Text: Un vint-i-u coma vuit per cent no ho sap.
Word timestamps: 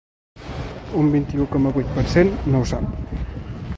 Un 1.01 1.11
vint-i-u 1.15 1.45
coma 1.55 1.75
vuit 1.75 1.91
per 1.99 2.07
cent 2.15 2.33
no 2.55 2.63
ho 2.63 2.67
sap. 2.73 3.21